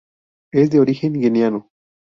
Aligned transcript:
Es 0.51 0.71
de 0.71 0.79
origen 0.79 1.13
guineano. 1.13 1.69